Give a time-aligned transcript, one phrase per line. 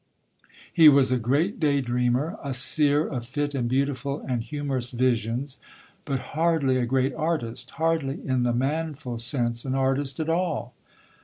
[0.73, 5.57] He was a great day dreamer, a seer of fit and beautiful and humorous visions,
[6.05, 10.73] but hardly a great artist; hardly, in the manful sense, an artist at all."